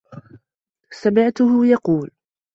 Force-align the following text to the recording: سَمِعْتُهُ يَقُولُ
سَمِعْتُهُ 0.91 1.65
يَقُولُ 1.65 2.11